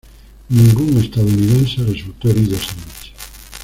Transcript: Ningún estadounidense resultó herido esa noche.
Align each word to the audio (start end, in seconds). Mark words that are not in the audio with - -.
Ningún 0.49 0.97
estadounidense 0.97 1.83
resultó 1.85 2.27
herido 2.27 2.55
esa 2.57 2.73
noche. 2.73 3.13